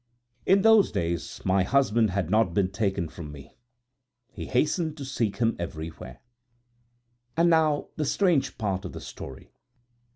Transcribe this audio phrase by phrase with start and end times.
[0.47, 3.55] In those days my husband had not been taken from me;
[4.31, 6.21] he hastened to seek him everywhere.
[7.37, 9.51] "And now for the strange part of the story.